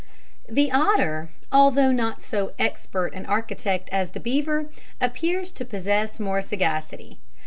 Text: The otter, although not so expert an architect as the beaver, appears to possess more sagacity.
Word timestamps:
The 0.49 0.71
otter, 0.71 1.29
although 1.51 1.91
not 1.91 2.23
so 2.23 2.53
expert 2.57 3.13
an 3.13 3.27
architect 3.27 3.87
as 3.91 4.09
the 4.09 4.19
beaver, 4.19 4.67
appears 4.99 5.51
to 5.51 5.63
possess 5.63 6.19
more 6.19 6.41
sagacity. 6.41 7.19